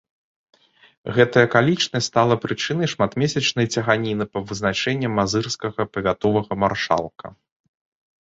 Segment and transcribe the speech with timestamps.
[1.15, 7.27] Гэтая акалічнасць стала прычынай шматмесячнай цяганіны па вызначэнні мазырскага павятовага маршалка.